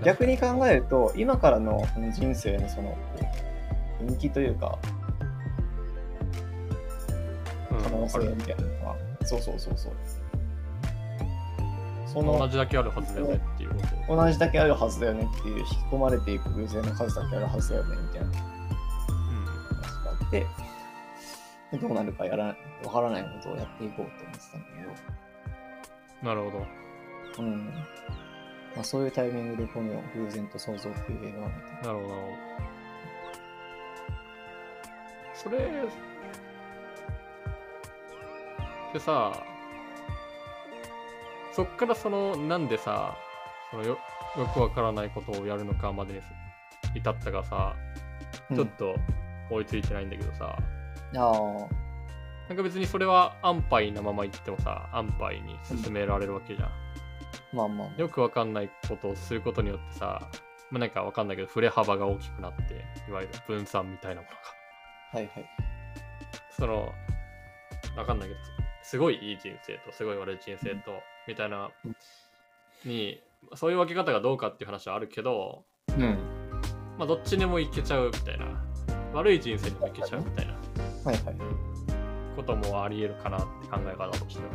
[0.03, 2.97] 逆に考えると、今からのこの人生のその、
[4.01, 4.96] 人気というか、うん
[7.83, 9.93] 可能性みたいなのは、そうそうそうそう。
[12.07, 14.15] その同じだけあるはずだよねっていうこと。
[14.15, 20.47] 同じだけあるはずだよねっていう引き込まれていく偶然の数だけあるはずだよねみたいなうん話があって
[21.71, 22.55] でどうなるかやらわ
[22.91, 24.77] からないことをやっていこうと思ってたんだ
[26.23, 26.65] なるほど。
[27.35, 27.65] けど、うん
[28.75, 32.15] まあ、そういうタイミングでこの偶然と想像っていう映画を見てなるほど。
[35.35, 35.59] それ、
[38.93, 39.43] でさ、
[41.53, 43.17] そっからその、なんでさ、
[43.71, 43.97] そのよ
[44.37, 46.21] よくわからないことをやるのかまでに
[46.95, 47.75] 至ったがさ、
[48.53, 48.95] ちょっと
[49.49, 50.57] 追いついてないんだけどさ、
[51.13, 51.87] うん、ああ
[52.47, 56.71] なんか別にそれは安牌なまま行ってもさ、安牌に進められるわけじゃん。
[57.53, 58.01] まあまあ。
[58.01, 60.29] よくわかんないことをすることによってさ、
[60.69, 65.19] まあ、なんかわかんないけど、振れ幅が大きくなって、いわゆる分散みたいなものが。
[65.19, 65.49] はいはい。
[66.51, 66.93] その、
[67.97, 68.39] わかんないけど、
[68.87, 71.95] すごいいい人生と、すごい悪い人生と、みたいなうん、
[72.89, 73.21] に、
[73.53, 76.17] そういう分け方がどうかっていう話はあるけど、うん
[76.97, 78.45] まあ、どっちにもいけちゃうみたいな、
[79.13, 80.53] 悪い人生にもいけちゃうみたいな
[81.03, 81.35] はいはい
[82.37, 84.49] こともあり得るかなって考え方としては。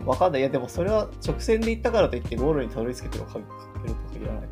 [0.00, 0.40] うん、わかんない。
[0.40, 4.48] いや、でもそれは直線で行ったからといってゴールにたどり着けてるかけると限らない。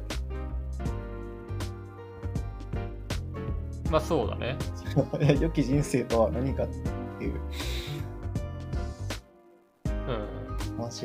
[3.91, 4.59] まあそうだね。
[5.41, 6.69] 良き人生とは何かっ
[7.19, 7.41] ていう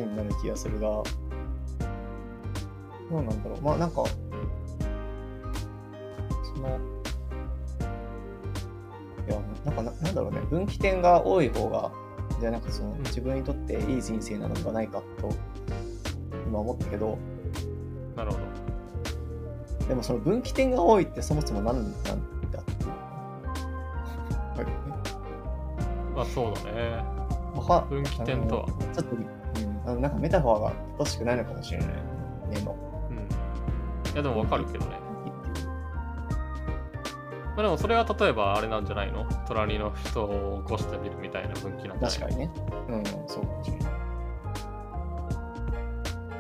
[0.01, 1.03] 話になる気がするが、ど
[3.11, 3.61] うなんだろう。
[3.61, 4.03] まあなんか、
[6.55, 6.79] その、
[9.27, 11.91] いや、なんかななんだろうね、分岐点が多い方が、
[12.39, 15.29] じゃあなんかそのん自分にとっていい人生なのではないかと、
[16.47, 17.17] 今思ったけど、
[18.15, 18.43] なるほど。
[19.87, 21.91] でもその分岐点が多いってそもそも何なん
[22.51, 22.89] だっていう。
[26.15, 27.19] まあそうだね。
[27.89, 28.65] 分岐点とは。
[28.93, 29.15] ちょっと、
[29.95, 31.87] なんかメタファーが正しくないのかもしれない。
[31.87, 31.93] ね
[32.63, 32.75] の。
[33.09, 33.17] うん。
[34.13, 34.97] いやでもわかるけどね。
[37.55, 39.25] まあでもそれは例えばあれなんじゃないの？
[39.47, 42.11] 隣の人を起こしてみるみたいな分岐なんじゃない？
[42.11, 42.51] 確かにね。
[42.87, 43.91] うん、そうかもしれない。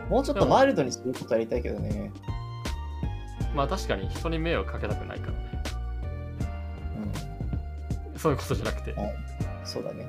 [0.09, 2.11] もうちょっとマイルドにすることやりたいけどね。
[3.53, 5.63] まあ確かに人に迷惑かけたくないからね。
[8.13, 8.19] うん。
[8.19, 8.93] そういうことじゃなくて。
[8.93, 9.15] はい
[9.65, 10.07] そうだね。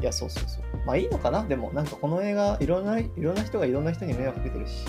[0.00, 0.59] いや、そうそうそう。
[0.86, 1.44] まあいいのかな？
[1.44, 4.84] でも、なんかこの映画、いろんな、いろんな人がいろんな人に迷惑かけてるし。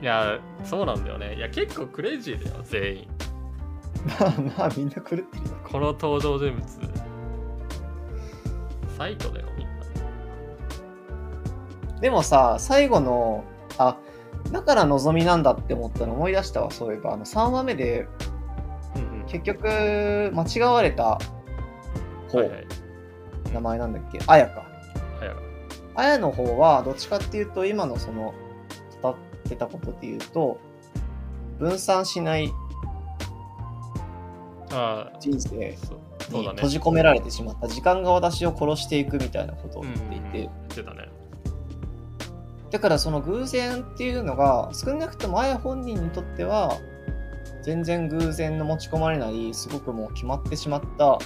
[0.00, 1.34] いや、そうなんだよね。
[1.36, 3.08] いや、結構クレイジーだよ、全員。
[4.20, 5.26] まあまあ、みんな狂ってるよ。
[5.64, 6.62] この登場人物。
[8.98, 9.74] サイコだよ、みんな。
[12.00, 13.44] でもさ、最後の、
[13.78, 13.96] あ、
[14.52, 17.14] だから望みなんだって思ったの思い出したわ、そういえば。
[17.14, 18.06] あの、3話目で、
[18.96, 19.26] うんうん。
[19.26, 21.18] 結局、間違われた
[22.30, 22.66] 方、はいはい。
[23.54, 24.18] 名前なんだっけ？
[24.26, 24.66] あやか。
[25.96, 28.34] あやの方は、どっちかっていうと、今のその、
[29.00, 29.14] 語っ
[29.48, 30.58] てたことで言うと、
[31.58, 32.52] 分散しない
[35.20, 35.78] 人生。
[36.30, 41.08] に閉じ込められてしまった、時間が私を殺していくみたいなことをうん言っていて、言ってたね。
[42.72, 46.76] だからその偶然っていうのが、少なくともあや本人にとっては、
[47.62, 51.18] 全然偶然の持ち込まれない、すごくもう決まってしまった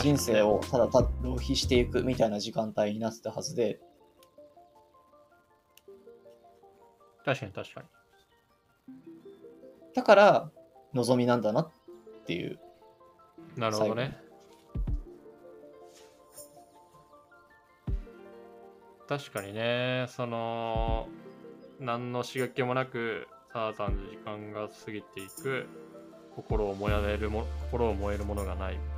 [0.00, 3.80] 人生をただただ浪費していくみたいな時間帯になってたはずで、
[7.24, 7.86] 確かに確かに。
[9.94, 10.50] だから
[10.94, 11.70] 望みなんだなっ
[12.26, 12.58] ていう。
[13.56, 14.16] なるほどね。
[19.08, 21.08] 確かにね、その、
[21.78, 25.66] 何の刺激もなく、ただ単に時間が過ぎていく、
[26.34, 28.95] 心を燃えるも心を燃えるものがないみ。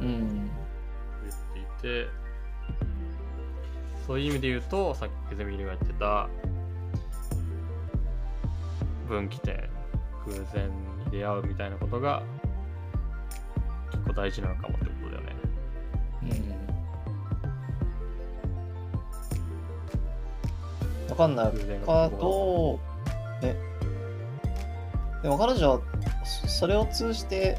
[0.00, 0.50] 言
[1.28, 2.08] っていて、
[4.06, 6.28] そういう意味で言うと、さっきゼミリが言ってた、
[9.08, 9.68] 分岐点、
[10.26, 10.68] 偶然
[11.04, 12.22] に出会うみたいなことが、
[13.92, 15.30] 結構大事なのかもってことだよね。
[21.10, 21.52] わかんない
[21.84, 22.80] かと、
[23.42, 23.56] ね。
[25.22, 25.80] でも彼女は
[26.24, 27.58] そそれを通じて、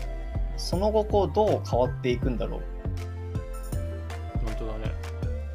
[0.61, 2.61] その後こうどう変わっていくんだろう。
[4.45, 4.91] 本当だね。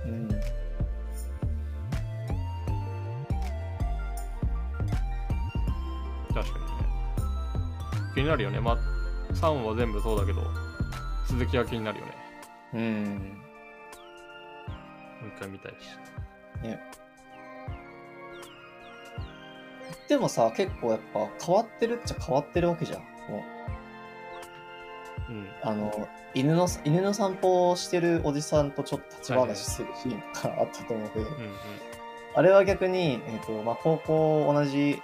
[0.04, 0.28] うん。
[6.34, 6.70] 確かにね。
[8.14, 8.60] 気になるよね。
[8.60, 8.78] まあ
[9.32, 10.42] 3は全部そうだけど
[11.28, 12.12] 続きは気になるよね。
[12.74, 13.04] うん。
[15.22, 15.76] もう一回見たいし。
[16.62, 16.78] ね。
[20.08, 22.98] でもさ結構やっぱ変わってるっちゃ変わってるわけじゃん。
[23.30, 23.55] もう
[25.28, 25.46] うん。
[25.62, 31.54] あの、犬の、犬の散歩をしてるおじさんとちょっと立ち話するシーンとかあったと思うけど、うんうん。
[32.34, 35.00] あれは逆に、えっ、と、まあ、高校同じ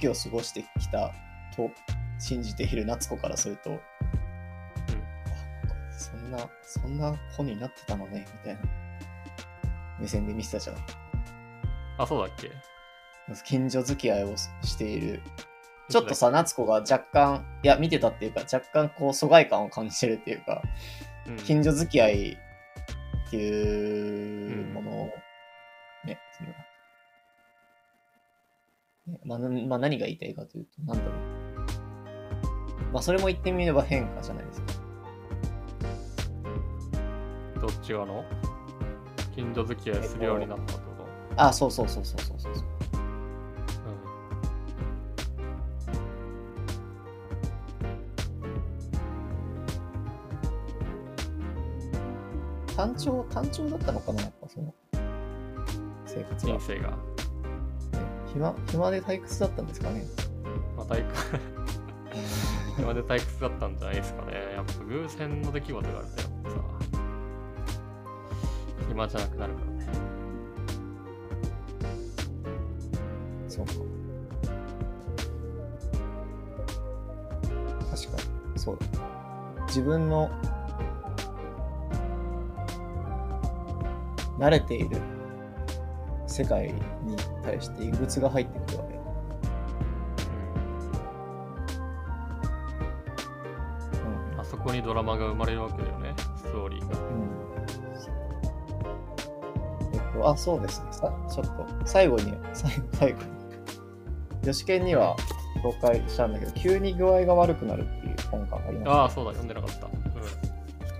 [0.00, 1.12] 時を過ごしてきた
[1.54, 1.70] と
[2.18, 3.78] 信じている夏子からすると、あ
[5.98, 8.60] そんな、そんな子になってたのね、みたいな
[10.00, 10.76] 目線で見てたじゃん。
[11.98, 12.50] あ、そうだっけ？
[13.44, 15.22] 近所付き合いをしている。
[15.92, 20.62] ちょっとさ、夏子が若干、いや、見てたっていうか、若干こう、疎外感を感じてるっていうか、
[21.26, 25.10] うん、近所付き合いっていうものを、
[26.06, 26.48] ね、その、
[29.14, 31.14] ねまあ、なまあ、何が言いたいかというと、なんだろう。
[32.92, 34.66] まあ、それも言ってみれば変化じゃないですか。
[37.60, 38.24] どっち側の？
[39.34, 42.64] 近所付き合いするようになったってこと、あ、そうそうそうそうそうそうそう。
[52.82, 54.74] 単調、単調だったのかな、やっぱその、
[56.04, 56.60] 生活が人。
[56.66, 56.88] 生が。
[56.90, 56.96] ね
[58.32, 60.04] 暇、暇で退屈だったんですかね？
[60.76, 61.38] まあ、退屈
[62.82, 64.32] 今で退屈だったんじゃないですかね。
[64.56, 66.56] やっぱ偶然の出来事があるとやっぱさ、
[68.88, 69.88] 暇じゃなくなるからね。
[73.48, 73.72] そうか。
[77.92, 78.16] 確か
[78.52, 78.86] に、そうだ。
[79.68, 80.28] 自分の
[84.42, 84.98] 慣れている
[86.26, 89.00] 世界に対して異物が入ってくるわけだ。
[94.32, 96.98] うん、あそこにドラマが生まれるわけだよね、ストーリーが。
[96.98, 97.04] うん。
[97.04, 97.28] うん。
[99.94, 100.88] えっと、あ、そうですね。
[100.90, 103.30] さ、ちょっと、最後に、最後、最後に。
[104.42, 105.14] 女子研には
[105.62, 109.86] 紹介したんだけど、急に具合が悪くなるっていう本があります、ああ、そうだ、読んでなかった。
[109.86, 109.92] うん。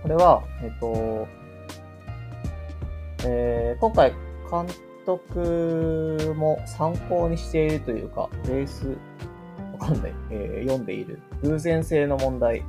[0.01, 1.27] これは、えっと、
[3.25, 4.13] えー今回、
[4.49, 4.67] 監
[5.05, 8.97] 督も参考にしているというか、ベース、
[9.73, 11.19] わかんない、えー読んでいる。
[11.41, 12.63] 偶然性の問題、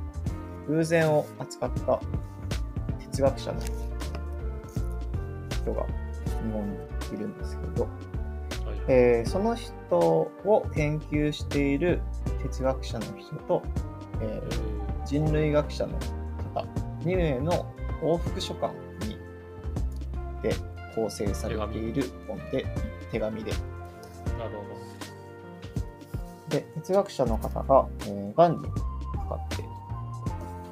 [0.67, 1.99] 偶然を扱った
[3.11, 3.59] 哲学者の
[5.49, 6.75] 人が日本に
[7.13, 7.91] いるんですけど、はい
[8.87, 12.01] えーその人を研究している
[12.43, 13.63] 哲学者の人と、
[14.21, 14.75] えー
[15.05, 15.93] 人類学者の
[16.55, 16.65] 方。
[17.03, 18.79] 2名の往復書簡に
[20.45, 20.55] で
[20.93, 22.65] 構成されている本で
[23.11, 23.51] 手紙で。
[23.51, 23.57] な
[24.45, 24.75] るほ
[26.49, 28.71] で哲学者の方が、えー、がんにか
[29.29, 29.63] かって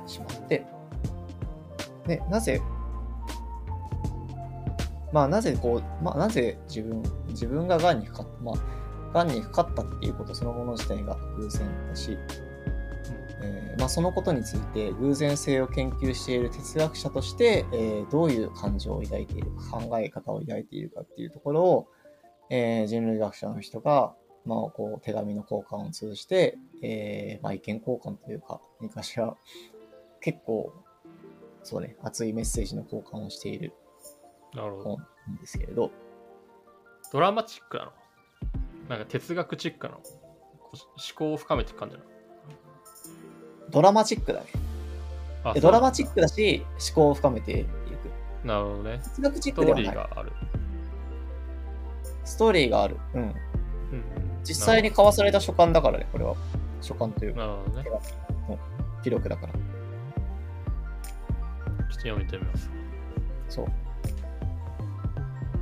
[0.06, 0.66] しまって。
[2.08, 2.62] でなぜ
[5.12, 12.18] まあなぜこう、まあ、なぜ自分自分ががんにかかった、まあ、がんにかかったっていうことそのもの自体が偶然だし、
[13.74, 21.88] えーまあ、そのことについて偶然性を研究している哲学者として、えーどういう感情を抱いているか考え方を抱いているかっていうところを、
[22.50, 24.14] えー人類学者の人が、
[24.46, 29.36] まあ、こう手紙の交換を通じて、えーまあ、意見交換というか何かしら
[30.22, 30.74] 結構
[31.64, 33.74] そうね熱いメッセージの交換をしている
[34.54, 34.62] ど。
[34.62, 34.84] なるほど。
[34.84, 34.98] 本
[35.28, 35.92] なんですけれど
[37.12, 37.92] ドラマチックなの？
[38.90, 40.00] なんか哲学チックなの？
[40.00, 40.84] 思
[41.16, 42.13] 考を深めていく感じなの？
[43.74, 44.46] ドラマチックだね。
[45.60, 47.68] ドラマチックだし思考を深めていく。
[48.48, 49.00] なるほどね。
[49.04, 49.84] 哲学チッストークではない。
[49.84, 50.32] リーがある。
[52.24, 53.36] ストーリーがある、うん、うんうん。
[54.44, 56.36] 実際に交わされた書簡だからねこれは。
[56.82, 57.40] 書簡というか。
[57.40, 58.60] なるほどね。
[59.04, 59.54] 記録だから。
[59.54, 59.62] ちょっ
[61.88, 62.70] と読みてみます。
[63.50, 63.68] そう。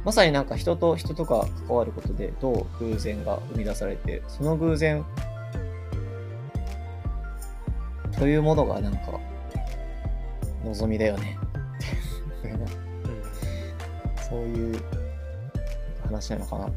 [0.04, 5.06] まさになんか人と人とか関わることでどう偶然が生み出されて、その偶然
[8.18, 9.20] というものがなんか
[10.64, 11.38] 望みだよね。
[12.44, 12.66] うん
[14.30, 14.82] そういう
[16.04, 16.70] 話なのかな。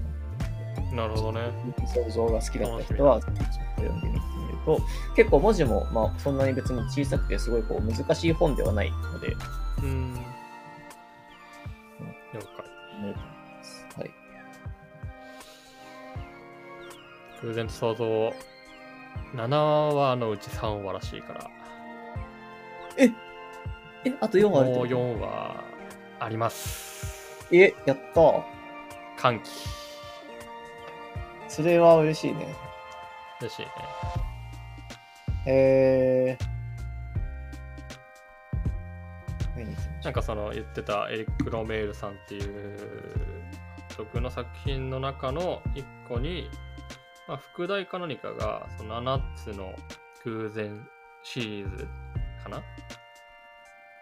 [0.92, 1.52] なるほどね。
[1.86, 3.42] 想像が好きだった人はちょっと
[3.76, 4.80] 読んでみてみると、
[5.14, 9.36] 結構文字もまあそんなに別に小さくてすごいこう難しい本ではないので、
[9.82, 10.14] うん。
[12.32, 12.42] 了解。
[13.96, 14.10] はい。
[17.42, 18.32] 偶然と想像、
[19.34, 21.50] 7話のうち3話らしいから、
[22.96, 23.10] え、
[24.20, 25.64] あと4話あるもうこと？4話
[26.20, 27.46] あります。
[27.52, 28.42] え、やったー。
[29.16, 29.50] 歓喜。
[31.48, 32.54] それは嬉しいね。
[33.40, 33.68] 嬉しいね。
[35.46, 43.12] えー、なんかその言ってたエリック・ロメールさんっていう
[43.98, 46.48] 僕の作品の中の一個に、
[47.26, 49.74] まあ、副題か何かがその7つの
[50.24, 50.86] 偶然
[51.22, 51.88] シリーズ
[52.42, 52.62] かな？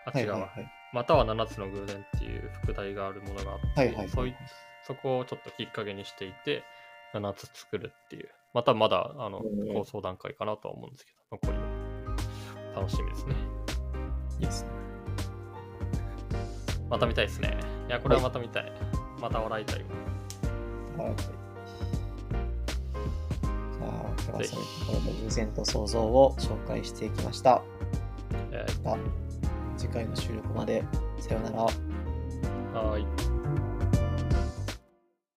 [0.06, 0.18] あ、う。
[0.18, 4.34] 違うわ、はいはいはいまたは7つの偶然っていう副題があるものがあって、はいはいはいそうい
[4.82, 6.64] そこをちょっときっかけにしていて、
[7.14, 8.28] 7つ作るっていう。
[8.52, 11.58] またまだあのうん構想段階かなとは思うんですけど、残り
[12.74, 12.80] は。
[12.82, 13.34] 楽しみですね。
[14.40, 14.70] いいですね。
[16.90, 17.56] また見たいですね。
[17.88, 18.72] いや、これはまた見たい。
[19.18, 19.84] また笑いたい
[20.98, 21.04] わ。
[21.06, 21.16] はい。
[21.16, 21.41] じゃあ、
[24.28, 27.62] 今日はそういうところで偶然と想像を紹介していきました。
[28.50, 28.98] えまた
[29.76, 30.84] 次回の収録まで。
[31.18, 31.56] さようなら。
[31.68, 33.31] ーはーい。